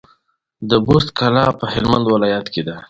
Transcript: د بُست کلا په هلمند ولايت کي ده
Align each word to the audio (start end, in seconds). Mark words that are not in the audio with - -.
د 0.69 0.71
بُست 0.85 1.09
کلا 1.19 1.45
په 1.59 1.65
هلمند 1.73 2.05
ولايت 2.13 2.45
کي 2.53 2.61
ده 2.67 2.75